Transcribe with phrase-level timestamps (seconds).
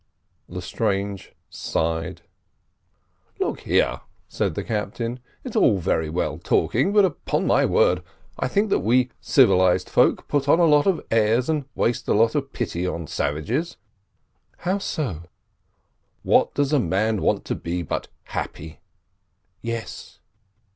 [0.47, 2.23] Lestrange sighed.
[3.39, 8.01] "Look here," said the captain; "it's all very well talking, but upon my word
[8.39, 12.15] I think that we civilised folk put on a lot of airs, and waste a
[12.15, 13.77] lot of pity on savages."
[14.57, 15.21] "How so?"
[16.23, 18.79] "What does a man want to be but happy?"
[19.61, 20.17] "Yes."